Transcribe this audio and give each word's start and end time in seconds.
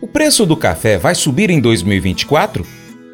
O 0.00 0.06
preço 0.06 0.46
do 0.46 0.56
café 0.56 0.96
vai 0.96 1.14
subir 1.14 1.50
em 1.50 1.60
2024? 1.60 2.66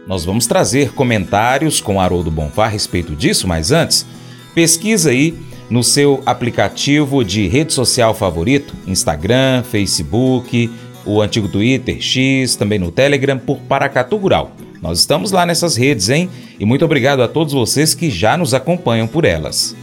Nós 0.06 0.24
vamos 0.24 0.46
trazer 0.46 0.92
comentários 0.92 1.80
com 1.80 2.00
Haroldo 2.00 2.30
Bonfá 2.30 2.66
a 2.66 2.68
respeito 2.68 3.16
disso, 3.16 3.48
mas 3.48 3.72
antes, 3.72 4.06
pesquisa 4.54 5.10
aí 5.10 5.34
no 5.68 5.82
seu 5.82 6.22
aplicativo 6.24 7.24
de 7.24 7.48
rede 7.48 7.72
social 7.72 8.14
favorito, 8.14 8.72
Instagram, 8.86 9.64
Facebook, 9.64 10.70
o 11.04 11.20
antigo 11.20 11.48
Twitter, 11.48 12.00
X, 12.00 12.54
também 12.54 12.78
no 12.78 12.92
Telegram, 12.92 13.36
por 13.36 13.58
Paracatu 13.62 14.16
Rural. 14.16 14.52
Nós 14.80 15.00
estamos 15.00 15.32
lá 15.32 15.44
nessas 15.44 15.74
redes, 15.74 16.08
hein? 16.08 16.30
E 16.60 16.64
muito 16.64 16.84
obrigado 16.84 17.20
a 17.20 17.26
todos 17.26 17.52
vocês 17.52 17.94
que 17.94 18.10
já 18.10 18.36
nos 18.36 18.54
acompanham 18.54 19.08
por 19.08 19.24
elas. 19.24 19.74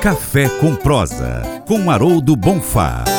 Café 0.00 0.48
com 0.60 0.74
prosa, 0.74 1.62
com 1.66 1.90
Haroldo 1.90 2.34
Bonfá. 2.34 3.15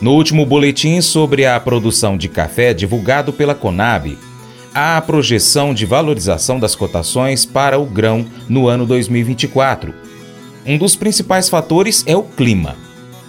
No 0.00 0.12
último 0.12 0.46
boletim 0.46 1.00
sobre 1.00 1.44
a 1.44 1.58
produção 1.58 2.16
de 2.16 2.28
café 2.28 2.72
divulgado 2.72 3.32
pela 3.32 3.52
Conab, 3.52 4.16
há 4.72 4.96
a 4.96 5.00
projeção 5.02 5.74
de 5.74 5.84
valorização 5.84 6.60
das 6.60 6.76
cotações 6.76 7.44
para 7.44 7.80
o 7.80 7.84
grão 7.84 8.24
no 8.48 8.68
ano 8.68 8.86
2024. 8.86 9.92
Um 10.64 10.78
dos 10.78 10.94
principais 10.94 11.48
fatores 11.48 12.04
é 12.06 12.16
o 12.16 12.22
clima. 12.22 12.76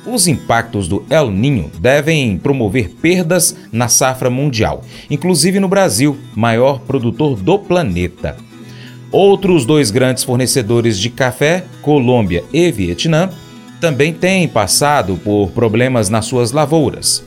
Os 0.06 0.28
impactos 0.28 0.88
do 0.88 1.04
El 1.10 1.32
Ninho 1.32 1.72
devem 1.80 2.38
promover 2.38 2.90
perdas 3.02 3.56
na 3.72 3.88
safra 3.88 4.30
mundial, 4.30 4.84
inclusive 5.10 5.60
no 5.60 5.68
Brasil, 5.68 6.20
maior 6.36 6.82
produtor 6.82 7.36
do 7.42 7.58
planeta. 7.58 8.38
Outros 9.12 9.66
dois 9.66 9.90
grandes 9.90 10.24
fornecedores 10.24 11.00
de 11.00 11.10
café, 11.10 11.66
Colômbia 11.82 12.44
e 12.54 12.72
Vietnã, 12.72 13.32
também 13.80 14.14
têm 14.14 14.48
passado 14.48 15.20
por 15.24 15.52
problemas 15.52 16.10
nas 16.10 16.26
suas 16.26 16.52
lavouras. 16.52 17.24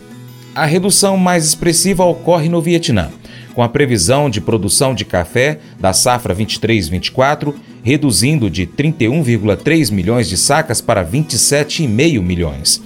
A 0.54 0.66
redução 0.66 1.16
mais 1.16 1.46
expressiva 1.46 2.04
ocorre 2.04 2.48
no 2.48 2.60
Vietnã, 2.60 3.10
com 3.54 3.62
a 3.62 3.68
previsão 3.68 4.28
de 4.28 4.40
produção 4.40 4.94
de 4.94 5.04
café 5.04 5.58
da 5.80 5.92
safra 5.92 6.34
23-24 6.34 7.54
reduzindo 7.82 8.48
de 8.48 8.66
31,3 8.66 9.90
milhões 9.90 10.28
de 10.28 10.36
sacas 10.36 10.80
para 10.80 11.04
27,5 11.04 12.22
milhões. 12.22 12.80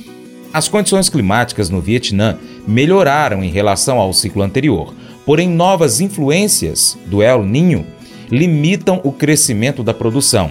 As 0.52 0.68
condições 0.68 1.08
climáticas 1.08 1.68
no 1.68 1.80
Vietnã 1.80 2.38
melhoraram 2.66 3.44
em 3.44 3.50
relação 3.50 3.98
ao 3.98 4.12
ciclo 4.12 4.42
anterior, 4.42 4.94
porém 5.26 5.48
novas 5.48 6.00
influências 6.00 6.96
do 7.06 7.22
El 7.22 7.44
Ninho 7.44 7.86
limitam 8.30 9.00
o 9.04 9.12
crescimento 9.12 9.82
da 9.82 9.92
produção. 9.92 10.50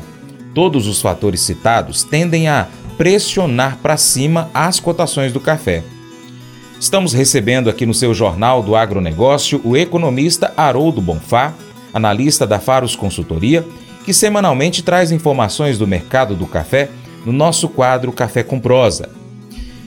Todos 0.54 0.88
os 0.88 1.02
fatores 1.02 1.42
citados 1.42 2.04
tendem 2.04 2.48
a 2.48 2.68
pressionar 2.98 3.78
para 3.82 3.98
cima 3.98 4.50
as 4.54 4.80
cotações 4.80 5.32
do 5.32 5.40
café. 5.40 5.84
Estamos 6.80 7.14
recebendo 7.14 7.70
aqui 7.70 7.86
no 7.86 7.94
seu 7.94 8.14
Jornal 8.14 8.62
do 8.62 8.76
Agronegócio 8.76 9.62
o 9.64 9.76
economista 9.76 10.54
Haroldo 10.56 11.02
Bonfá, 11.02 11.54
analista 11.94 12.46
da 12.46 12.60
Faros 12.60 12.96
Consultoria, 12.96 13.66
que 14.06 14.14
semanalmente 14.14 14.84
traz 14.84 15.12
informações 15.12 15.78
do 15.78 15.88
mercado 15.88 16.36
do 16.36 16.46
café 16.46 16.90
no 17.26 17.32
nosso 17.32 17.68
quadro 17.68 18.12
Café 18.12 18.44
com 18.44 18.60
Prosa. 18.60 19.10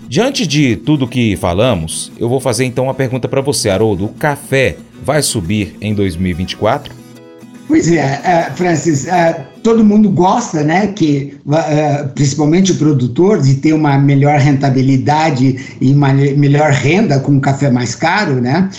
Diante 0.09 0.47
de 0.47 0.75
tudo 0.75 1.07
que 1.07 1.37
falamos, 1.37 2.11
eu 2.19 2.29
vou 2.29 2.41
fazer 2.41 2.65
então 2.65 2.85
uma 2.85 2.95
pergunta 2.95 3.29
para 3.29 3.43
você, 3.43 3.69
Haroldo. 3.69 4.07
O 4.07 4.15
café 4.15 4.79
vai 5.05 5.23
subir 5.23 5.77
em 5.81 5.95
2024? 5.95 6.95
Pois 7.69 7.93
é, 7.93 8.49
uh, 8.51 8.57
Francis, 8.57 9.05
uh, 9.05 9.45
todo 9.69 9.85
mundo 9.85 10.09
gosta, 10.09 10.63
né, 10.63 10.87
que 10.87 11.37
uh, 11.45 12.09
principalmente 12.15 12.73
o 12.73 12.77
produtor, 12.77 13.43
de 13.43 13.57
ter 13.57 13.75
uma 13.75 13.99
melhor 13.99 14.39
rentabilidade 14.39 15.77
e 15.79 15.93
uma 15.93 16.11
melhor 16.11 16.71
renda 16.71 17.21
com 17.21 17.33
um 17.33 17.41
café 17.41 17.71
mais 17.71 17.95
caro, 17.95 18.41
né? 18.41 18.71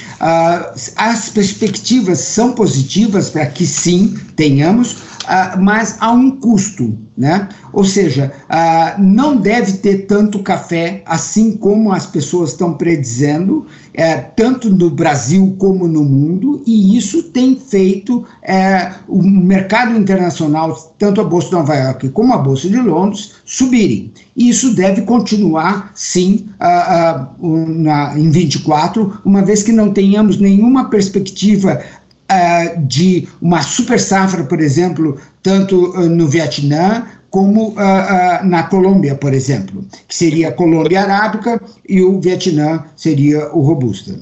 as 0.95 1.29
perspectivas 1.29 2.17
são 2.17 2.53
positivas 2.53 3.29
para 3.29 3.45
que 3.45 3.67
sim 3.67 4.17
tenhamos, 4.35 4.97
uh, 5.29 5.61
mas 5.61 5.97
a 5.99 6.11
um 6.11 6.31
custo, 6.31 6.97
né? 7.15 7.47
Ou 7.71 7.85
seja, 7.85 8.33
uh, 8.49 9.01
não 9.01 9.37
deve 9.37 9.73
ter 9.73 10.07
tanto 10.07 10.39
café 10.39 11.03
assim 11.05 11.55
como 11.55 11.91
as 11.91 12.05
pessoas 12.05 12.51
estão 12.51 12.73
predizendo, 12.73 13.67
é, 13.93 14.15
tanto 14.15 14.69
no 14.69 14.89
Brasil 14.89 15.55
como 15.59 15.87
no 15.87 16.03
mundo, 16.03 16.63
e 16.65 16.97
isso 16.97 17.23
tem 17.23 17.55
feito 17.57 18.25
é, 18.41 18.93
o 19.07 19.21
mercado 19.21 19.97
internacional, 19.97 20.93
tanto 20.97 21.19
a 21.19 21.23
Bolsa 21.23 21.47
de 21.47 21.53
Nova 21.53 21.75
York 21.75 22.09
como 22.09 22.33
a 22.33 22.37
Bolsa 22.37 22.69
de 22.69 22.77
Londres, 22.77 23.33
subirem. 23.43 24.13
E 24.35 24.49
isso 24.49 24.73
deve 24.73 25.01
continuar, 25.01 25.91
sim, 25.93 26.47
uh, 26.61 27.67
na, 27.67 28.17
em 28.17 28.29
24, 28.31 29.19
uma 29.25 29.41
vez 29.41 29.63
que 29.63 29.73
não 29.73 29.91
tenhamos 29.91 30.37
nenhuma 30.39 30.89
perspectiva 30.89 31.81
uh, 32.29 32.85
de 32.85 33.27
uma 33.41 33.61
super 33.61 33.99
safra, 33.99 34.43
por 34.43 34.59
exemplo, 34.61 35.19
tanto 35.41 35.91
uh, 35.91 36.07
no 36.07 36.27
Vietnã 36.27 37.07
como 37.29 37.69
uh, 37.69 38.45
na 38.45 38.63
Colômbia, 38.63 39.15
por 39.15 39.33
exemplo, 39.33 39.85
que 40.07 40.15
seria 40.15 40.49
a 40.49 40.51
Colômbia 40.51 41.01
arábica 41.01 41.61
e 41.87 42.01
o 42.01 42.19
Vietnã 42.19 42.85
seria 42.95 43.49
o 43.53 43.61
robusta. 43.61 44.19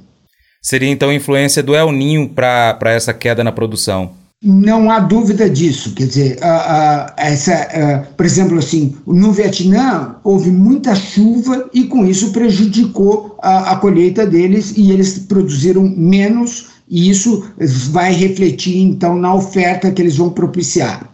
Seria 0.61 0.89
então 0.89 1.13
influência 1.13 1.63
do 1.63 1.75
El 1.75 1.91
Ninho 1.91 2.27
para 2.29 2.77
essa 2.91 3.13
queda 3.13 3.43
na 3.43 3.51
produção? 3.51 4.11
Não 4.43 4.91
há 4.91 4.99
dúvida 4.99 5.49
disso. 5.49 5.95
Quer 5.95 6.07
dizer, 6.07 6.37
uh, 6.37 6.45
uh, 6.45 7.13
essa, 7.17 7.53
uh, 7.53 8.13
por 8.13 8.25
exemplo, 8.25 8.59
assim, 8.59 8.95
no 9.07 9.31
Vietnã 9.31 10.15
houve 10.23 10.51
muita 10.51 10.93
chuva 10.93 11.69
e 11.73 11.85
com 11.85 12.05
isso 12.05 12.31
prejudicou 12.31 13.35
a, 13.41 13.71
a 13.71 13.75
colheita 13.77 14.27
deles 14.27 14.73
e 14.77 14.91
eles 14.91 15.17
produziram 15.17 15.81
menos 15.83 16.76
e 16.89 17.09
isso 17.09 17.45
vai 17.89 18.13
refletir 18.13 18.77
então 18.77 19.17
na 19.17 19.33
oferta 19.33 19.91
que 19.91 20.01
eles 20.01 20.17
vão 20.17 20.29
propiciar. 20.29 21.11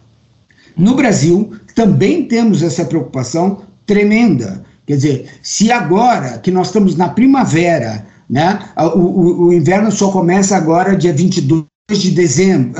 No 0.76 0.94
Brasil, 0.94 1.52
também 1.74 2.24
temos 2.26 2.62
essa 2.62 2.84
preocupação 2.84 3.62
tremenda. 3.86 4.64
Quer 4.86 4.96
dizer, 4.96 5.30
se 5.42 5.72
agora 5.72 6.38
que 6.38 6.50
nós 6.50 6.68
estamos 6.68 6.96
na 6.96 7.08
primavera, 7.08 8.06
né, 8.28 8.58
o, 8.76 8.98
o, 8.98 9.46
o 9.46 9.52
inverno 9.52 9.90
só 9.90 10.10
começa 10.10 10.56
agora 10.56 10.96
dia 10.96 11.12
22 11.12 11.64
de 11.90 12.10
dezembro, 12.10 12.74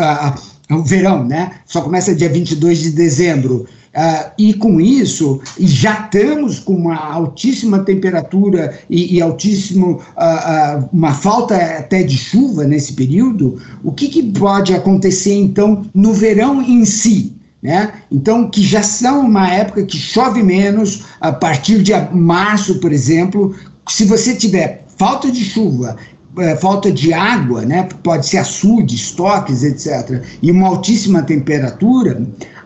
o 0.71 0.83
verão, 0.83 1.25
né, 1.25 1.53
só 1.67 1.81
começa 1.83 2.15
dia 2.15 2.29
22 2.29 2.79
de 2.79 2.91
dezembro, 2.91 3.67
Uh, 3.95 4.31
e 4.37 4.55
com 4.55 4.81
isso, 4.81 5.41
já 5.57 6.01
estamos 6.01 6.59
com 6.59 6.75
uma 6.75 6.97
altíssima 6.97 7.79
temperatura 7.79 8.77
e, 8.91 9.17
e 9.17 9.23
altíssimo, 9.23 10.01
uh, 10.17 10.81
uh, 10.81 10.89
uma 10.93 11.15
falta 11.15 11.55
até 11.55 12.03
de 12.03 12.19
chuva 12.19 12.65
nesse 12.65 12.95
período, 12.95 13.63
o 13.85 13.93
que, 13.93 14.09
que 14.09 14.23
pode 14.33 14.75
acontecer 14.75 15.35
então 15.35 15.87
no 15.95 16.13
verão 16.13 16.61
em 16.61 16.85
si? 16.85 17.37
Né? 17.63 17.93
Então, 18.11 18.51
que 18.51 18.63
já 18.63 18.83
são 18.83 19.21
uma 19.21 19.49
época 19.49 19.85
que 19.85 19.97
chove 19.97 20.43
menos, 20.43 21.05
a 21.21 21.33
partir 21.33 21.81
de 21.81 21.93
março, 22.13 22.81
por 22.81 22.93
exemplo, 22.93 23.55
se 23.89 24.05
você 24.05 24.35
tiver 24.35 24.85
falta 24.99 25.31
de 25.31 25.45
chuva 25.45 25.97
é, 26.37 26.57
falta 26.57 26.91
de 26.91 27.13
água, 27.13 27.63
né, 27.63 27.89
pode 28.03 28.27
ser 28.27 28.39
açude, 28.39 28.97
estoques, 28.97 29.63
etc., 29.63 30.21
e 30.43 30.51
uma 30.51 30.67
altíssima 30.67 31.23
temperatura, 31.23 32.21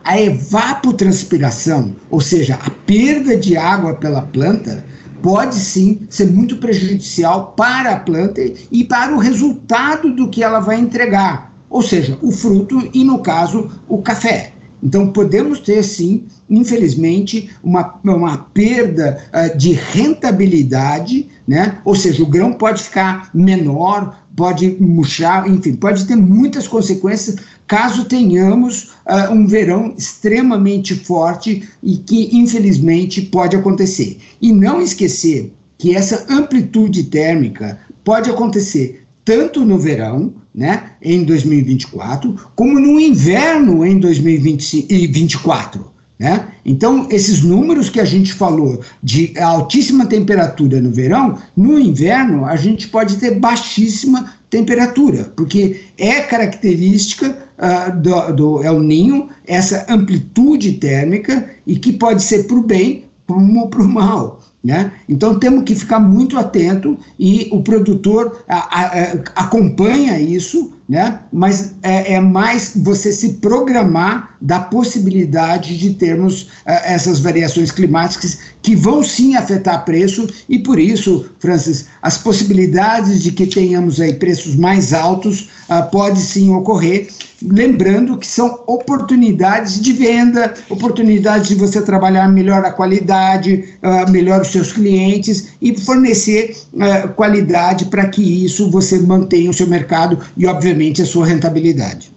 a 0.09 0.19
evapotranspiração, 0.19 1.95
ou 2.09 2.19
seja, 2.19 2.55
a 2.55 2.71
perda 2.71 3.37
de 3.37 3.59
água 3.59 3.93
pela 3.93 4.23
planta, 4.23 4.83
pode 5.21 5.55
sim 5.55 6.07
ser 6.09 6.29
muito 6.29 6.57
prejudicial 6.57 7.53
para 7.55 7.93
a 7.93 8.01
planta 8.01 8.41
e 8.73 8.85
para 8.85 9.15
o 9.15 9.19
resultado 9.19 10.11
do 10.15 10.31
que 10.31 10.43
ela 10.43 10.61
vai 10.61 10.81
entregar, 10.81 11.53
ou 11.69 11.83
seja, 11.83 12.17
o 12.23 12.33
fruto 12.33 12.89
e, 12.95 13.05
no 13.05 13.19
caso, 13.19 13.71
o 13.87 14.01
café. 14.01 14.53
Então, 14.83 15.09
podemos 15.09 15.61
ter, 15.61 15.83
sim, 15.83 16.25
infelizmente, 16.49 17.51
uma, 17.63 18.01
uma 18.03 18.39
perda 18.39 19.19
uh, 19.29 19.59
de 19.59 19.73
rentabilidade, 19.73 21.29
né? 21.47 21.81
ou 21.85 21.95
seja, 21.95 22.23
o 22.23 22.27
grão 22.27 22.55
pode 22.55 22.83
ficar 22.83 23.29
menor, 23.35 24.17
pode 24.39 24.77
murchar, 24.79 25.51
enfim, 25.51 25.75
pode 25.75 26.07
ter 26.07 26.15
muitas 26.15 26.69
consequências 26.69 27.39
caso 27.67 28.05
tenhamos 28.05 28.93
uh, 29.05 29.33
um 29.33 29.49
verão 29.49 29.93
extremamente 29.99 30.95
forte 30.95 31.69
e 31.83 31.97
que, 31.97 32.31
infelizmente, 32.33 33.21
pode 33.21 33.57
acontecer. 33.57 34.19
E 34.41 34.53
não 34.53 34.81
esquecer 34.81 35.53
que 35.77 35.93
essa 35.93 36.25
amplitude 36.33 37.03
térmica 37.03 37.81
pode 38.05 38.31
acontecer 38.31 39.03
tanto 39.25 39.65
no 39.65 39.77
verão, 39.77 40.33
né, 40.55 40.93
em 41.03 41.25
2024, 41.25 42.37
como 42.55 42.79
no 42.79 43.01
inverno 43.01 43.85
em 43.85 43.99
2024. 43.99 45.98
Né? 46.19 46.49
Então, 46.65 47.07
esses 47.11 47.43
números 47.43 47.89
que 47.89 48.01
a 48.01 48.05
gente 48.05 48.33
falou 48.33 48.81
de 49.03 49.33
altíssima 49.39 50.05
temperatura 50.05 50.81
no 50.81 50.91
verão, 50.91 51.39
no 51.57 51.79
inverno 51.79 52.45
a 52.45 52.57
gente 52.57 52.89
pode 52.89 53.17
ter 53.17 53.39
baixíssima 53.39 54.35
temperatura, 54.51 55.33
porque 55.37 55.81
é 55.97 56.21
característica 56.23 57.39
uh, 57.59 57.97
do, 58.01 58.33
do 58.33 58.65
El 58.65 58.81
Ninho 58.81 59.29
essa 59.47 59.87
amplitude 59.89 60.73
térmica 60.73 61.51
e 61.67 61.77
que 61.77 61.93
pode 61.93 62.23
ser 62.23 62.45
para 62.45 62.57
o 62.57 62.63
bem 62.63 63.05
para 63.27 63.37
o 63.37 63.89
mal. 63.89 64.41
Né? 64.65 64.93
Então 65.09 65.39
temos 65.39 65.63
que 65.65 65.75
ficar 65.75 66.01
muito 66.01 66.37
atento 66.37 66.99
e 67.19 67.49
o 67.53 67.63
produtor 67.63 68.43
a, 68.49 68.57
a, 68.57 68.87
a, 68.87 69.13
acompanha 69.37 70.21
isso, 70.21 70.73
né? 70.89 71.21
mas 71.31 71.75
é, 71.83 72.15
é, 72.15 72.21
mais 72.21 72.73
você 72.75 73.13
se 73.13 73.35
programar 73.35 74.37
da 74.41 74.59
possibilidade 74.59 75.77
de 75.77 75.93
termos 75.95 76.49
é, 76.65 76.95
essas 76.95 77.21
variações 77.21 77.71
climáticas 77.71 78.39
que 78.63 78.75
vão 78.75 79.03
sim 79.03 79.37
afetar 79.37 79.85
preço 79.85 80.27
e 80.49 80.59
por 80.59 80.79
isso, 80.79 81.29
Francis, 81.41 81.87
as 82.01 82.17
possibilidades 82.17 83.23
de 83.23 83.33
que 83.33 83.47
tenhamos 83.47 84.01
aí 84.01 84.15
preços 84.15 84.57
mais 84.57 84.95
altos 84.95 85.51
uh, 85.69 85.91
pode 85.91 86.21
sim 86.21 86.51
ocorrer 86.55 87.09
lembrando 87.43 88.19
que 88.19 88.27
são 88.27 88.63
oportunidades 88.67 89.81
de 89.81 89.93
venda, 89.93 90.55
oportunidades 90.69 91.49
de 91.49 91.55
você 91.55 91.81
trabalhar 91.83 92.29
melhor 92.29 92.65
a 92.65 92.73
qualidade, 92.73 93.77
uh, 93.83 94.11
melhor 94.11 94.41
os 94.41 94.49
seus 94.49 94.73
clientes 94.73 95.55
e 95.61 95.77
fornecer 95.79 96.57
uh, 96.73 97.09
qualidade 97.15 97.87
para 97.87 98.09
que 98.09 98.45
isso 98.45 98.71
você 98.71 98.99
mantenha 98.99 99.51
o 99.51 99.55
seu 99.55 99.67
mercado 99.67 100.19
e, 100.37 100.47
obviamente, 100.47 101.01
a 101.03 101.07
sua 101.07 101.27
rentabilidade. 101.27 102.11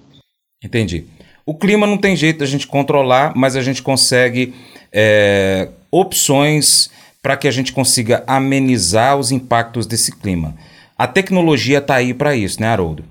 Entendi. 0.64 1.06
O 1.46 1.56
clima 1.56 1.88
não 1.88 1.98
tem 1.98 2.16
jeito 2.16 2.40
da 2.40 2.46
gente 2.46 2.68
controlar, 2.68 3.34
mas 3.36 3.56
a 3.56 3.62
gente 3.62 3.82
consegue 3.82 4.54
é, 4.92 5.70
opções 5.92 6.90
para 7.22 7.38
que 7.38 7.48
a 7.48 7.52
gente 7.52 7.74
consiga 7.74 8.24
amenizar 8.28 9.18
os 9.18 9.32
impactos 9.32 9.86
desse 9.86 10.12
clima. 10.12 10.56
A 10.98 11.08
tecnologia 11.08 11.80
está 11.80 11.96
aí 11.96 12.14
para 12.14 12.36
isso, 12.36 12.62
né, 12.62 12.68
Haroldo? 12.68 13.04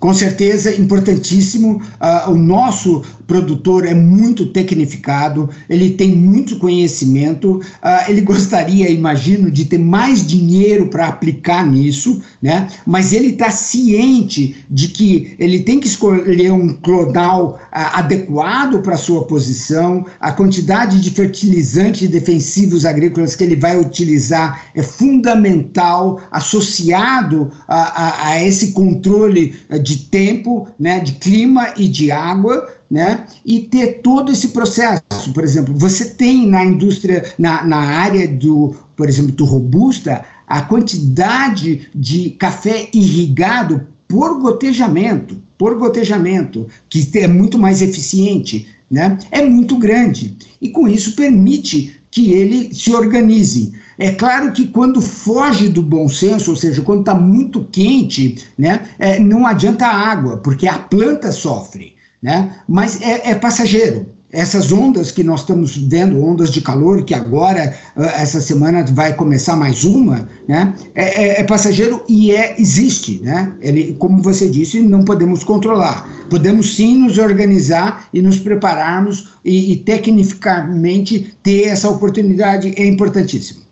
Com 0.00 0.14
certeza, 0.14 0.72
importantíssimo. 0.74 1.82
Uh, 2.00 2.30
o 2.30 2.34
nosso 2.36 3.02
produtor 3.26 3.84
é 3.84 3.94
muito 3.94 4.46
tecnificado, 4.46 5.50
ele 5.68 5.90
tem 5.90 6.14
muito 6.14 6.56
conhecimento, 6.56 7.56
uh, 7.56 8.08
ele 8.08 8.20
gostaria, 8.22 8.88
imagino, 8.88 9.50
de 9.50 9.64
ter 9.64 9.78
mais 9.78 10.24
dinheiro 10.26 10.86
para 10.86 11.08
aplicar 11.08 11.66
nisso, 11.66 12.22
né? 12.40 12.68
mas 12.86 13.12
ele 13.12 13.28
está 13.28 13.50
ciente 13.50 14.64
de 14.70 14.88
que 14.88 15.34
ele 15.38 15.60
tem 15.60 15.80
que 15.80 15.88
escolher 15.88 16.52
um 16.52 16.68
clonal 16.74 17.60
uh, 17.60 17.98
adequado 17.98 18.80
para 18.80 18.96
sua 18.96 19.24
posição, 19.24 20.06
a 20.20 20.30
quantidade 20.30 21.00
de 21.00 21.10
fertilizantes 21.10 22.08
defensivos 22.08 22.86
agrícolas 22.86 23.34
que 23.34 23.42
ele 23.42 23.56
vai 23.56 23.78
utilizar 23.78 24.66
é 24.74 24.82
fundamental, 24.82 26.20
associado 26.30 27.50
a, 27.66 27.76
a, 27.76 28.28
a 28.28 28.44
esse 28.44 28.72
controle 28.72 29.56
de 29.82 29.87
tempo, 29.96 30.68
né, 30.78 31.00
de 31.00 31.12
clima 31.12 31.74
e 31.76 31.88
de 31.88 32.10
água, 32.10 32.68
né, 32.90 33.26
e 33.44 33.60
ter 33.60 34.00
todo 34.02 34.32
esse 34.32 34.48
processo. 34.48 35.02
Por 35.32 35.44
exemplo, 35.44 35.74
você 35.76 36.10
tem 36.10 36.46
na 36.46 36.64
indústria, 36.64 37.34
na, 37.38 37.64
na 37.64 37.78
área 37.78 38.26
do, 38.26 38.74
por 38.96 39.08
exemplo, 39.08 39.32
do 39.32 39.44
robusta, 39.44 40.24
a 40.46 40.62
quantidade 40.62 41.88
de 41.94 42.30
café 42.30 42.88
irrigado 42.92 43.86
por 44.06 44.40
gotejamento, 44.40 45.36
por 45.58 45.76
gotejamento, 45.76 46.66
que 46.88 47.06
é 47.18 47.28
muito 47.28 47.58
mais 47.58 47.82
eficiente, 47.82 48.66
né, 48.90 49.18
é 49.30 49.44
muito 49.44 49.76
grande. 49.76 50.36
E 50.60 50.70
com 50.70 50.88
isso 50.88 51.14
permite 51.14 51.97
que 52.10 52.32
ele 52.32 52.74
se 52.74 52.92
organize. 52.92 53.72
É 53.98 54.12
claro 54.12 54.52
que 54.52 54.68
quando 54.68 55.00
foge 55.00 55.68
do 55.68 55.82
bom 55.82 56.08
senso, 56.08 56.50
ou 56.50 56.56
seja, 56.56 56.82
quando 56.82 57.00
está 57.00 57.14
muito 57.14 57.64
quente, 57.70 58.44
né, 58.56 58.88
é, 58.98 59.18
não 59.18 59.46
adianta 59.46 59.86
água, 59.86 60.38
porque 60.38 60.68
a 60.68 60.78
planta 60.78 61.32
sofre, 61.32 61.96
né, 62.22 62.56
mas 62.68 63.00
é, 63.00 63.30
é 63.30 63.34
passageiro 63.34 64.17
essas 64.30 64.70
ondas 64.72 65.10
que 65.10 65.24
nós 65.24 65.40
estamos 65.40 65.76
vendo, 65.76 66.22
ondas 66.22 66.50
de 66.50 66.60
calor, 66.60 67.02
que 67.02 67.14
agora, 67.14 67.74
ah, 67.96 68.20
essa 68.20 68.40
semana, 68.40 68.84
vai 68.84 69.14
começar 69.14 69.56
mais 69.56 69.84
uma, 69.84 70.28
né? 70.46 70.74
É, 70.94 71.22
é, 71.22 71.40
é, 71.40 71.44
passageiro 71.44 72.04
e 72.08 72.32
é, 72.32 72.60
existe, 72.60 73.20
né? 73.22 73.54
Ele, 73.60 73.94
como 73.94 74.22
você 74.22 74.48
disse, 74.48 74.80
não 74.80 75.02
podemos 75.02 75.42
controlar. 75.44 76.06
Podemos 76.28 76.76
sim 76.76 76.98
nos 76.98 77.16
organizar 77.16 78.08
e 78.12 78.20
nos 78.20 78.38
prepararmos 78.38 79.28
e, 79.42 79.72
e 79.72 79.76
tecnicamente 79.76 81.34
ter 81.42 81.68
essa 81.68 81.88
oportunidade 81.88 82.74
é 82.76 82.86
importantíssimo. 82.86 83.62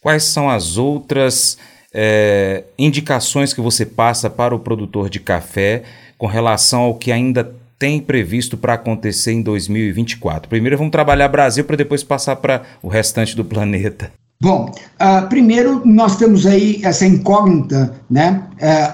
Quais 0.00 0.22
são 0.22 0.48
as 0.48 0.76
outras 0.76 1.58
é, 1.92 2.62
indicações 2.78 3.52
que 3.52 3.60
você 3.60 3.84
passa 3.84 4.30
para 4.30 4.54
o 4.54 4.60
produtor 4.60 5.10
de 5.10 5.18
café 5.18 5.82
com 6.16 6.26
relação 6.26 6.82
ao 6.82 6.94
que 6.94 7.10
ainda 7.10 7.52
tem 7.78 8.00
previsto 8.00 8.56
para 8.56 8.74
acontecer 8.74 9.32
em 9.32 9.42
2024? 9.42 10.48
Primeiro 10.48 10.78
vamos 10.78 10.92
trabalhar 10.92 11.28
Brasil 11.28 11.64
para 11.64 11.76
depois 11.76 12.02
passar 12.02 12.36
para 12.36 12.62
o 12.82 12.88
restante 12.88 13.36
do 13.36 13.44
planeta. 13.44 14.10
Bom, 14.38 14.70
uh, 15.00 15.26
primeiro 15.28 15.80
nós 15.86 16.16
temos 16.16 16.46
aí 16.46 16.80
essa 16.84 17.06
incógnita, 17.06 17.94
né? 18.08 18.42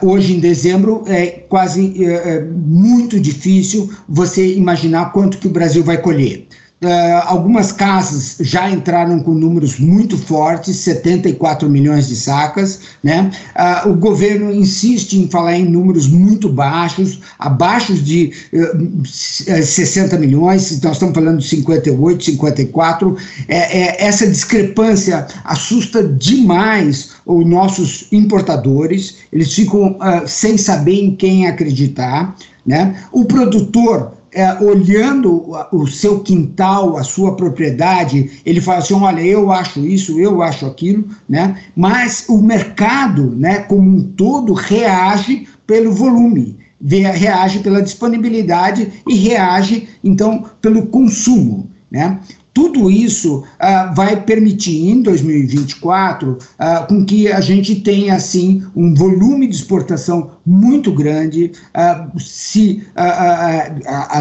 Uh, 0.02 0.10
hoje 0.10 0.36
em 0.36 0.40
dezembro 0.40 1.02
é 1.08 1.26
quase 1.26 1.80
uh, 1.80 2.52
muito 2.54 3.18
difícil 3.18 3.92
você 4.08 4.54
imaginar 4.54 5.12
quanto 5.12 5.38
que 5.38 5.48
o 5.48 5.50
Brasil 5.50 5.82
vai 5.82 5.98
colher. 5.98 6.46
Uh, 6.82 7.22
algumas 7.26 7.70
casas 7.70 8.38
já 8.40 8.68
entraram 8.68 9.20
com 9.20 9.32
números 9.34 9.78
muito 9.78 10.18
fortes, 10.18 10.74
74 10.78 11.70
milhões 11.70 12.08
de 12.08 12.16
sacas. 12.16 12.80
Né? 13.04 13.30
Uh, 13.54 13.90
o 13.90 13.94
governo 13.94 14.52
insiste 14.52 15.12
em 15.12 15.28
falar 15.28 15.56
em 15.56 15.64
números 15.64 16.08
muito 16.08 16.48
baixos, 16.48 17.20
abaixo 17.38 17.94
de 17.94 18.32
uh, 18.52 19.02
eh, 19.46 19.62
60 19.62 20.18
milhões, 20.18 20.82
nós 20.82 20.94
estamos 20.94 21.14
falando 21.14 21.38
de 21.38 21.46
58, 21.46 22.24
54. 22.24 23.16
É, 23.46 23.56
é, 23.56 24.04
essa 24.04 24.26
discrepância 24.26 25.28
assusta 25.44 26.02
demais 26.02 27.10
os 27.24 27.46
nossos 27.46 28.08
importadores, 28.10 29.18
eles 29.32 29.54
ficam 29.54 29.96
sem 30.26 30.58
saber 30.58 31.00
em 31.00 31.14
quem 31.14 31.46
acreditar. 31.46 32.34
Né? 32.66 33.04
O 33.12 33.24
produtor 33.24 34.14
é, 34.34 34.54
olhando 34.62 35.44
o 35.70 35.86
seu 35.86 36.20
quintal, 36.20 36.96
a 36.96 37.04
sua 37.04 37.36
propriedade, 37.36 38.40
ele 38.46 38.60
fala 38.60 38.78
assim: 38.78 38.94
olha, 38.94 39.20
eu 39.20 39.52
acho 39.52 39.80
isso, 39.80 40.18
eu 40.18 40.40
acho 40.40 40.64
aquilo, 40.64 41.04
né? 41.28 41.56
mas 41.76 42.24
o 42.28 42.40
mercado, 42.40 43.30
né, 43.36 43.60
como 43.60 43.90
um 43.90 44.02
todo, 44.02 44.54
reage 44.54 45.46
pelo 45.66 45.92
volume, 45.92 46.56
reage 46.82 47.60
pela 47.60 47.82
disponibilidade 47.82 48.92
e 49.06 49.14
reage, 49.14 49.88
então, 50.02 50.44
pelo 50.60 50.86
consumo. 50.86 51.70
Né? 51.90 52.18
Tudo 52.54 52.90
isso 52.90 53.38
uh, 53.38 53.94
vai 53.94 54.20
permitir, 54.20 54.90
em 54.90 55.00
2024, 55.00 56.32
uh, 56.32 56.86
com 56.86 57.04
que 57.04 57.32
a 57.32 57.40
gente 57.40 57.76
tenha, 57.76 58.14
assim, 58.14 58.62
um 58.76 58.94
volume 58.94 59.46
de 59.46 59.54
exportação 59.54 60.32
muito 60.44 60.92
grande. 60.92 61.52
Uh, 61.74 62.18
se 62.18 62.82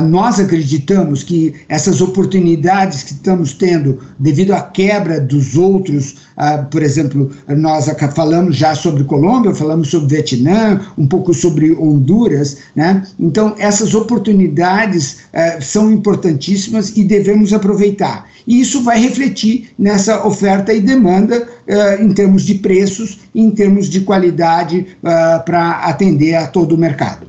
nós 0.10 0.40
acreditamos 0.40 1.24
que 1.24 1.54
essas 1.68 2.02
oportunidades 2.02 3.04
que 3.04 3.14
estamos 3.14 3.54
tendo, 3.54 4.00
devido 4.20 4.54
à 4.54 4.62
quebra 4.62 5.20
dos 5.20 5.56
outros, 5.56 6.16
por 6.70 6.82
exemplo, 6.82 7.32
nós 7.48 7.90
falamos 8.16 8.56
já 8.56 8.74
sobre 8.76 9.04
Colômbia, 9.04 9.54
falamos 9.54 9.90
sobre 9.90 10.16
Vietnã, 10.16 10.82
um 10.98 11.08
pouco 11.08 11.34
sobre 11.34 11.72
Honduras, 11.74 12.58
né? 12.76 13.04
Então, 13.20 13.56
essas 13.58 13.94
oportunidades 13.94 15.20
são 15.60 15.92
importantíssimas 15.92 16.96
e 16.96 17.04
devemos 17.04 17.54
aproveitar 17.54 18.26
e 18.48 18.60
isso 18.60 18.84
vai 18.84 19.00
refletir 19.00 19.72
nessa 19.78 20.26
oferta 20.26 20.74
e 20.74 20.82
demanda 20.82 21.48
uh, 21.68 22.04
em 22.04 22.14
termos 22.14 22.44
de 22.44 22.56
preços 22.56 23.20
em 23.34 23.50
termos 23.52 23.90
de 23.90 24.02
qualidade 24.02 24.88
uh, 25.04 25.44
para 25.44 25.82
atender 25.84 26.36
a 26.36 26.48
todo 26.48 26.76
o 26.76 26.78
mercado. 26.78 27.28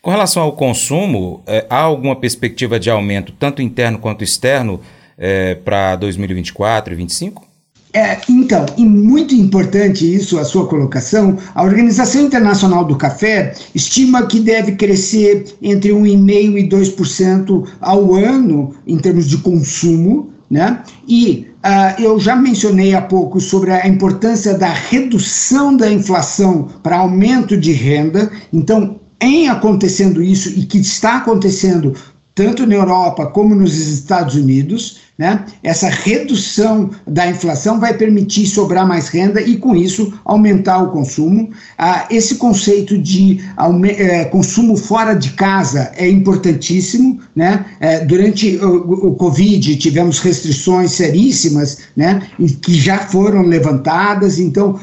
Com 0.00 0.10
relação 0.10 0.42
ao 0.42 0.52
consumo, 0.52 1.42
eh, 1.46 1.66
há 1.70 1.78
alguma 1.78 2.14
perspectiva 2.14 2.78
de 2.78 2.90
aumento, 2.90 3.32
tanto 3.32 3.62
interno 3.62 3.98
quanto 3.98 4.22
externo, 4.22 4.78
para 5.64 5.96
2024 5.96 6.92
e 6.92 6.96
2025? 6.96 7.53
É, 7.96 8.20
então, 8.28 8.66
e 8.76 8.84
muito 8.84 9.36
importante 9.36 10.12
isso, 10.12 10.36
a 10.40 10.44
sua 10.44 10.66
colocação, 10.66 11.38
a 11.54 11.62
Organização 11.62 12.22
Internacional 12.22 12.84
do 12.84 12.96
Café 12.96 13.54
estima 13.72 14.26
que 14.26 14.40
deve 14.40 14.72
crescer 14.72 15.54
entre 15.62 15.92
1,5% 15.92 16.58
e 16.58 16.68
2% 16.68 17.68
ao 17.80 18.12
ano 18.16 18.74
em 18.84 18.98
termos 18.98 19.26
de 19.28 19.38
consumo, 19.38 20.32
né? 20.50 20.82
E 21.06 21.46
uh, 21.64 22.02
eu 22.02 22.18
já 22.18 22.34
mencionei 22.34 22.96
há 22.96 23.00
pouco 23.00 23.40
sobre 23.40 23.70
a 23.70 23.86
importância 23.86 24.58
da 24.58 24.72
redução 24.72 25.76
da 25.76 25.88
inflação 25.88 26.68
para 26.82 26.98
aumento 26.98 27.56
de 27.56 27.70
renda. 27.70 28.28
Então, 28.52 28.98
em 29.20 29.48
acontecendo 29.48 30.20
isso 30.20 30.48
e 30.48 30.64
que 30.66 30.78
está 30.78 31.18
acontecendo 31.18 31.94
tanto 32.34 32.66
na 32.66 32.74
Europa 32.74 33.26
como 33.26 33.54
nos 33.54 33.76
Estados 33.76 34.34
Unidos, 34.34 34.98
né, 35.16 35.44
essa 35.62 35.88
redução 35.88 36.90
da 37.06 37.28
inflação 37.28 37.78
vai 37.78 37.94
permitir 37.94 38.46
sobrar 38.46 38.86
mais 38.86 39.08
renda 39.08 39.40
e, 39.40 39.56
com 39.56 39.76
isso, 39.76 40.12
aumentar 40.24 40.82
o 40.82 40.90
consumo. 40.90 41.50
Ah, 41.78 42.06
esse 42.10 42.34
conceito 42.34 42.98
de 42.98 43.40
é, 43.96 44.24
consumo 44.24 44.76
fora 44.76 45.14
de 45.14 45.30
casa 45.30 45.92
é 45.96 46.08
importantíssimo. 46.08 47.20
Né? 47.34 47.64
É, 47.78 48.04
durante 48.04 48.56
o, 48.56 49.08
o, 49.08 49.14
Covid, 49.14 49.76
tivemos 49.76 50.18
restrições 50.18 50.92
seríssimas 50.92 51.78
né, 51.96 52.22
que 52.60 52.74
já 52.74 52.98
foram 52.98 53.42
levantadas, 53.42 54.40
então 54.40 54.80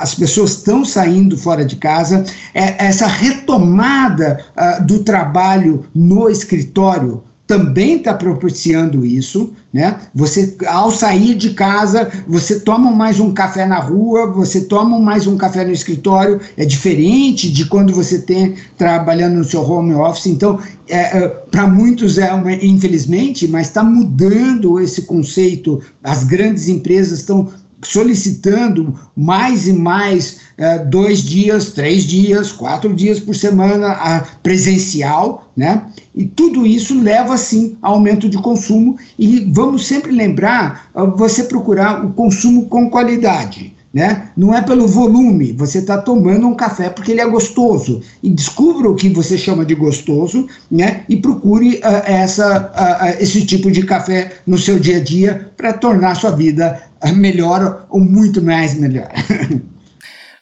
as 0.00 0.14
pessoas 0.14 0.52
estão 0.52 0.84
saindo 0.84 1.36
fora 1.36 1.64
de 1.64 1.76
casa. 1.76 2.24
É, 2.54 2.86
essa 2.86 3.06
retomada 3.06 4.44
ah, 4.56 4.78
do 4.78 5.00
trabalho 5.00 5.84
no 5.94 6.30
escritório 6.30 7.22
também 7.46 7.96
está 7.96 8.12
propiciando 8.12 9.06
isso, 9.06 9.52
né? 9.72 10.00
Você, 10.14 10.56
ao 10.66 10.90
sair 10.90 11.34
de 11.34 11.50
casa, 11.50 12.10
você 12.26 12.58
toma 12.58 12.90
mais 12.90 13.20
um 13.20 13.32
café 13.32 13.64
na 13.64 13.78
rua, 13.78 14.26
você 14.26 14.62
toma 14.62 14.98
mais 14.98 15.26
um 15.28 15.36
café 15.36 15.64
no 15.64 15.70
escritório, 15.70 16.40
é 16.56 16.64
diferente 16.64 17.50
de 17.50 17.66
quando 17.66 17.92
você 17.92 18.18
tem 18.18 18.56
trabalhando 18.76 19.36
no 19.36 19.44
seu 19.44 19.62
home 19.62 19.94
office. 19.94 20.26
Então, 20.26 20.58
é, 20.88 21.18
é, 21.18 21.28
para 21.28 21.68
muitos 21.68 22.18
é 22.18 22.32
uma, 22.32 22.52
infelizmente, 22.52 23.46
mas 23.46 23.68
está 23.68 23.84
mudando 23.84 24.80
esse 24.80 25.02
conceito. 25.02 25.80
As 26.02 26.24
grandes 26.24 26.68
empresas 26.68 27.20
estão 27.20 27.48
solicitando 27.82 28.98
mais 29.16 29.68
e 29.68 29.72
mais 29.72 30.45
é, 30.58 30.78
dois 30.78 31.22
dias, 31.22 31.72
três 31.72 32.04
dias, 32.04 32.50
quatro 32.50 32.94
dias 32.94 33.20
por 33.20 33.34
semana 33.34 34.24
presencial, 34.42 35.50
né? 35.56 35.82
E 36.14 36.24
tudo 36.24 36.66
isso 36.66 36.98
leva, 36.98 37.36
sim, 37.36 37.76
a 37.82 37.88
aumento 37.88 38.26
de 38.26 38.38
consumo 38.38 38.96
e 39.18 39.40
vamos 39.52 39.86
sempre 39.86 40.10
lembrar 40.10 40.90
uh, 40.94 41.14
você 41.14 41.44
procurar 41.44 42.04
o 42.04 42.12
consumo 42.14 42.66
com 42.66 42.88
qualidade. 42.88 43.74
Né? 43.92 44.28
Não 44.36 44.54
é 44.54 44.60
pelo 44.60 44.86
volume, 44.86 45.52
você 45.52 45.78
está 45.78 45.96
tomando 45.96 46.46
um 46.46 46.54
café 46.54 46.90
porque 46.90 47.12
ele 47.12 47.20
é 47.20 47.26
gostoso. 47.26 48.02
E 48.22 48.28
descubra 48.28 48.90
o 48.90 48.94
que 48.94 49.08
você 49.08 49.38
chama 49.38 49.64
de 49.64 49.74
gostoso 49.74 50.46
né? 50.70 51.02
e 51.08 51.16
procure 51.16 51.76
uh, 51.76 52.02
essa, 52.04 52.70
uh, 52.74 53.22
esse 53.22 53.44
tipo 53.46 53.70
de 53.70 53.84
café 53.84 54.32
no 54.46 54.58
seu 54.58 54.78
dia 54.78 54.98
a 54.98 55.00
dia 55.00 55.50
para 55.56 55.72
tornar 55.72 56.14
sua 56.14 56.30
vida 56.30 56.82
melhor 57.14 57.86
ou 57.88 58.00
muito 58.00 58.42
mais 58.42 58.74
melhor. 58.74 59.08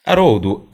Haroldo, 0.06 0.68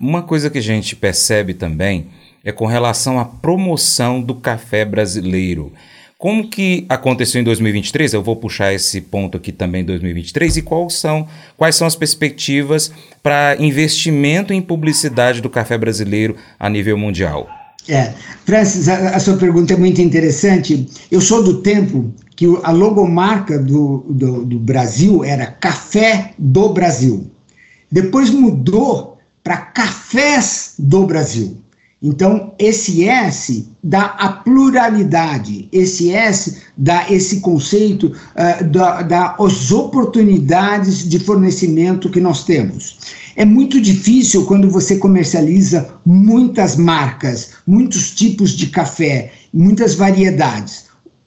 uma 0.00 0.22
coisa 0.22 0.48
que 0.48 0.56
a 0.56 0.62
gente 0.62 0.96
percebe 0.96 1.52
também 1.52 2.06
é 2.42 2.50
com 2.50 2.64
relação 2.64 3.18
à 3.18 3.24
promoção 3.24 4.22
do 4.22 4.34
café 4.34 4.86
brasileiro. 4.86 5.70
Como 6.16 6.48
que 6.48 6.86
aconteceu 6.88 7.42
em 7.42 7.44
2023? 7.44 8.14
Eu 8.14 8.22
vou 8.22 8.36
puxar 8.36 8.72
esse 8.72 9.02
ponto 9.02 9.36
aqui 9.36 9.52
também 9.52 9.82
em 9.82 9.84
2023 9.84 10.56
e 10.56 10.62
quais 10.62 10.94
são, 10.94 11.28
quais 11.58 11.76
são 11.76 11.86
as 11.86 11.94
perspectivas 11.94 12.90
para 13.22 13.56
investimento 13.58 14.50
em 14.50 14.62
publicidade 14.62 15.42
do 15.42 15.50
café 15.50 15.76
brasileiro 15.76 16.34
a 16.58 16.70
nível 16.70 16.96
mundial? 16.96 17.46
É, 17.86 18.14
Francis, 18.46 18.88
a, 18.88 19.10
a 19.10 19.20
sua 19.20 19.36
pergunta 19.36 19.74
é 19.74 19.76
muito 19.76 20.00
interessante. 20.00 20.88
Eu 21.10 21.20
sou 21.20 21.42
do 21.42 21.60
tempo 21.60 22.14
que 22.34 22.46
a 22.62 22.70
logomarca 22.70 23.58
do, 23.58 24.06
do, 24.08 24.44
do 24.46 24.58
Brasil 24.58 25.22
era 25.22 25.46
Café 25.46 26.32
do 26.38 26.70
Brasil. 26.70 27.30
Depois 27.90 28.30
mudou 28.30 29.18
para 29.42 29.56
Cafés 29.58 30.74
do 30.78 31.06
Brasil. 31.06 31.58
Então, 32.02 32.52
esse 32.58 33.04
S 33.08 33.66
dá 33.82 34.14
a 34.18 34.28
pluralidade, 34.28 35.68
esse 35.72 36.10
S 36.10 36.58
dá 36.76 37.10
esse 37.10 37.40
conceito 37.40 38.08
uh, 38.08 38.64
da, 38.64 39.00
da 39.00 39.36
as 39.40 39.72
oportunidades 39.72 41.08
de 41.08 41.18
fornecimento 41.18 42.10
que 42.10 42.20
nós 42.20 42.44
temos. 42.44 42.98
É 43.34 43.44
muito 43.44 43.80
difícil 43.80 44.44
quando 44.44 44.70
você 44.70 44.96
comercializa 44.96 45.94
muitas 46.04 46.76
marcas, 46.76 47.52
muitos 47.66 48.10
tipos 48.10 48.50
de 48.50 48.66
café, 48.66 49.32
muitas 49.52 49.94
variedades 49.94 50.84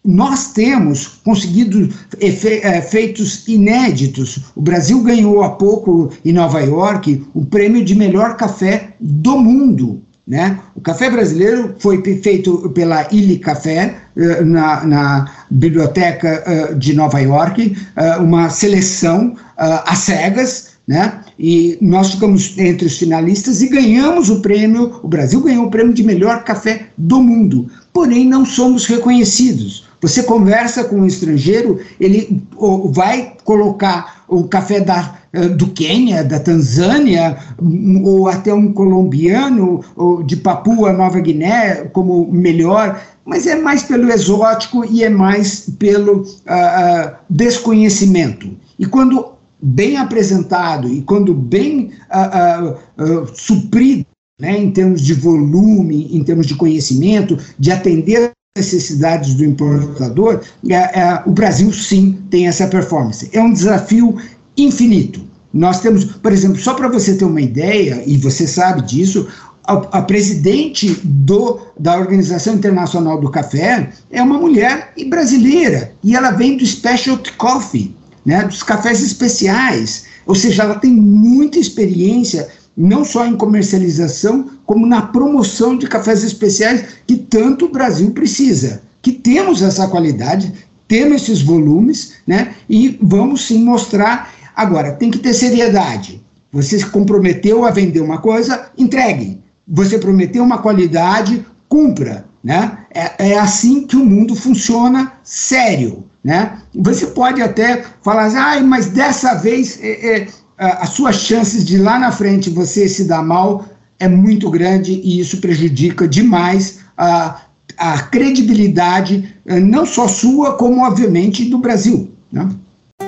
nós 0.07 0.53
temos 0.53 1.19
conseguido 1.21 1.89
efeitos 2.17 3.43
eh, 3.45 3.51
inéditos. 3.51 4.39
O 4.55 4.61
Brasil 4.61 5.03
ganhou 5.03 5.43
há 5.43 5.49
pouco 5.49 6.09
em 6.23 6.31
Nova 6.31 6.61
York 6.61 7.27
o 7.33 7.45
prêmio 7.45 7.83
de 7.83 7.93
melhor 7.93 8.37
café 8.37 8.93
do 9.01 9.37
mundo. 9.37 10.01
Né? 10.25 10.59
O 10.75 10.81
café 10.81 11.09
brasileiro 11.09 11.75
foi 11.79 12.01
feito 12.21 12.69
pela 12.69 13.05
Illy 13.11 13.37
Café, 13.39 13.95
eh, 14.15 14.43
na, 14.45 14.85
na 14.85 15.31
Biblioteca 15.51 16.41
eh, 16.45 16.73
de 16.75 16.93
Nova 16.93 17.19
York, 17.19 17.75
uma 18.21 18.49
seleção 18.49 19.35
às 19.57 19.99
cegas, 19.99 20.77
né? 20.87 21.19
E 21.37 21.77
nós 21.81 22.11
ficamos 22.11 22.57
entre 22.57 22.87
os 22.87 22.97
finalistas 22.97 23.61
e 23.61 23.67
ganhamos 23.67 24.29
o 24.29 24.39
prêmio. 24.39 24.99
O 25.03 25.07
Brasil 25.07 25.41
ganhou 25.41 25.65
o 25.65 25.69
prêmio 25.69 25.93
de 25.93 26.03
melhor 26.03 26.43
café 26.43 26.87
do 26.97 27.21
mundo. 27.21 27.69
Porém, 27.91 28.25
não 28.25 28.45
somos 28.45 28.85
reconhecidos. 28.85 29.87
Você 30.01 30.24
conversa 30.24 30.84
com 30.84 30.98
um 30.98 31.06
estrangeiro, 31.06 31.80
ele 32.00 32.44
vai 32.92 33.34
colocar 33.44 34.24
o 34.27 34.44
café 34.44 34.80
da, 34.80 35.16
eh, 35.34 35.48
do 35.48 35.68
Quênia, 35.68 36.24
da 36.24 36.39
Tanzânia, 36.39 37.38
hum, 37.62 38.04
ou 38.04 38.27
até 38.27 38.54
um 38.54 38.72
colombiano, 38.74 39.84
ou 39.96 40.22
de 40.22 40.36
Papua 40.36 40.94
Nova 40.94 41.20
Guiné 41.20 41.86
como 41.94 42.32
melhor, 42.32 43.01
mas 43.25 43.48
é 43.48 43.56
mais 43.56 43.84
pelo 43.84 44.10
exótico 44.12 44.86
e 44.86 45.04
é 45.04 45.10
mais 45.10 45.70
pelo 45.77 46.22
uh, 46.22 46.24
uh, 46.24 47.12
desconhecimento. 47.30 48.50
E 48.80 48.86
quando 48.86 49.34
bem 49.62 49.98
apresentado 49.98 50.88
e 50.88 51.01
quando 51.01 51.34
bem 51.34 51.92
uh, 52.10 53.27
suprido, 53.34 54.06
né, 54.39 54.58
em 54.58 54.72
termos 54.72 55.01
de 55.01 55.13
volume, 55.13 56.16
em 56.16 56.24
termos 56.24 56.46
de 56.46 56.56
conhecimento, 56.56 57.38
de 57.58 57.72
atender 57.72 58.32
necessidades 58.57 59.35
do 59.35 59.45
importador, 59.45 60.41
é, 60.67 60.73
é, 60.73 61.23
o 61.25 61.31
Brasil 61.31 61.71
sim 61.71 62.17
tem 62.29 62.47
essa 62.47 62.67
performance. 62.67 63.29
É 63.31 63.41
um 63.41 63.53
desafio 63.53 64.17
infinito. 64.57 65.21
Nós 65.53 65.79
temos, 65.79 66.03
por 66.03 66.31
exemplo, 66.31 66.59
só 66.59 66.73
para 66.73 66.87
você 66.87 67.15
ter 67.15 67.25
uma 67.25 67.41
ideia, 67.41 68.03
e 68.05 68.17
você 68.17 68.45
sabe 68.45 68.81
disso, 68.81 69.27
a, 69.63 69.73
a, 69.73 70.01
presidente 70.01 70.99
do, 71.03 71.59
da 71.79 71.97
Organização 71.97 72.55
Internacional 72.55 73.19
do 73.19 73.29
Café 73.29 73.89
é 74.11 74.21
uma 74.21 74.37
mulher 74.37 74.93
brasileira, 75.09 75.93
e 76.03 76.15
ela 76.15 76.31
vem 76.31 76.57
do 76.57 76.65
Specialty 76.65 77.33
Coffee, 77.33 77.95
né, 78.25 78.43
dos 78.43 78.61
cafés 78.61 79.01
especiais, 79.01 80.05
ou 80.25 80.35
seja, 80.35 80.63
ela 80.63 80.75
tem 80.75 80.91
muita 80.91 81.57
experiência 81.57 82.49
não 82.75 83.03
só 83.03 83.25
em 83.25 83.35
comercialização, 83.35 84.49
como 84.67 84.86
na 84.86 85.01
promoção 85.01 85.77
de 85.77 85.88
cafés 85.88 86.25
especiais 86.25 86.83
que 87.07 87.15
tanto 87.15 87.65
o 87.65 87.71
Brasil 87.71 88.12
precisa. 88.12 88.81
Que 89.01 89.13
temos 89.13 89.62
essa 89.62 89.88
qualidade, 89.88 90.53
temos 90.89 91.24
esses 91.24 91.41
volumes, 91.41 92.15
né? 92.27 92.53
E 92.69 93.00
vamos 93.01 93.47
sim 93.47 93.63
mostrar. 93.63 94.29
Agora, 94.53 94.91
tem 94.91 95.09
que 95.09 95.19
ter 95.19 95.33
seriedade. 95.33 96.21
Você 96.51 96.77
se 96.77 96.86
comprometeu 96.86 97.63
a 97.63 97.71
vender 97.71 98.01
uma 98.01 98.17
coisa, 98.17 98.69
entregue. 98.77 99.41
Você 99.65 99.97
prometeu 99.97 100.43
uma 100.43 100.57
qualidade, 100.57 101.45
cumpra. 101.69 102.25
Né? 102.43 102.77
É, 102.93 103.29
é 103.31 103.39
assim 103.39 103.88
que 103.88 103.95
o 103.95 104.05
mundo 104.05 104.36
funciona 104.36 105.13
sério. 105.24 106.05
Né? 106.21 106.57
Você 106.75 107.07
pode 107.07 107.41
até 107.41 107.86
falar, 108.01 108.25
assim, 108.25 108.38
ah, 108.38 108.59
mas 108.65 108.88
dessa 108.88 109.33
vez 109.36 109.79
é, 109.81 110.24
é, 110.24 110.27
as 110.57 110.89
suas 110.89 111.15
chances 111.15 111.63
de 111.63 111.77
lá 111.77 111.97
na 111.97 112.12
frente 112.12 112.50
você 112.50 112.89
se 112.89 113.05
dar 113.05 113.24
mal 113.24 113.65
é 114.00 114.08
muito 114.08 114.50
grande 114.50 114.94
e 114.94 115.20
isso 115.20 115.38
prejudica 115.38 116.08
demais 116.08 116.80
a, 116.98 117.42
a 117.77 118.00
credibilidade, 118.04 119.36
eh, 119.46 119.60
não 119.60 119.86
só 119.86 120.08
sua, 120.08 120.54
como 120.54 120.86
obviamente 120.86 121.46
do 121.46 121.58
Brasil. 121.58 122.12
Né? 122.32 122.50